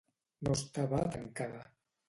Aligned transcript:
No 0.47 0.55
estava 0.61 1.03
tancada. 1.19 1.63